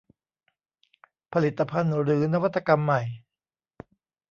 [1.33, 3.01] ผลิตภัณฑ์หรือนวัตกรรมใหม่